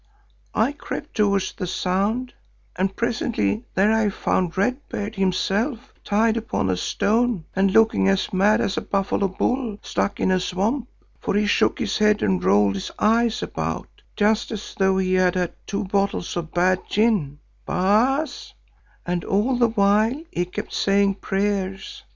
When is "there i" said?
3.75-4.09